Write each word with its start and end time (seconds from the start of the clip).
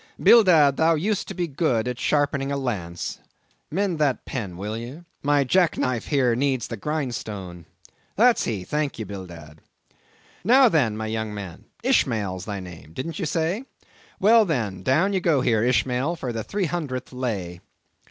Bildad, 0.19 0.77
thou 0.77 0.95
used 0.95 1.27
to 1.27 1.35
be 1.35 1.45
good 1.47 1.87
at 1.87 1.99
sharpening 1.99 2.51
a 2.51 2.57
lance, 2.57 3.19
mend 3.69 3.99
that 3.99 4.25
pen, 4.25 4.57
will 4.57 4.75
ye. 4.75 5.01
My 5.21 5.43
jack 5.43 5.77
knife 5.77 6.07
here 6.07 6.33
needs 6.35 6.67
the 6.67 6.75
grindstone. 6.75 7.67
That's 8.15 8.45
he; 8.45 8.63
thank 8.63 8.97
ye, 8.97 9.05
Bildad. 9.05 9.61
Now 10.43 10.69
then, 10.69 10.97
my 10.97 11.05
young 11.05 11.35
man, 11.35 11.65
Ishmael's 11.83 12.45
thy 12.45 12.59
name, 12.59 12.93
didn't 12.93 13.19
ye 13.19 13.25
say? 13.25 13.65
Well 14.19 14.43
then, 14.43 14.81
down 14.81 15.13
ye 15.13 15.19
go 15.19 15.41
here, 15.41 15.63
Ishmael, 15.63 16.15
for 16.15 16.33
the 16.33 16.43
three 16.43 16.65
hundredth 16.65 17.13
lay." 17.13 17.61